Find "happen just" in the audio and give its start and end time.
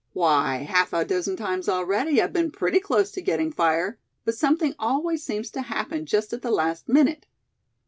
5.61-6.33